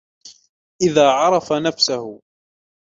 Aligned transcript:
إذَا 0.81 1.09
عَرَفَ 1.11 1.53
نَفْسَهُ 1.53 2.21